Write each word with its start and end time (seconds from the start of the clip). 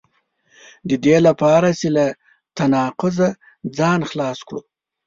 د 0.89 0.91
دې 1.05 1.17
لپاره 1.27 1.69
چې 1.79 1.87
له 1.95 2.05
تناقضه 2.57 3.29
ځان 3.77 3.99
خلاص 4.09 4.39
کړو. 4.47 4.61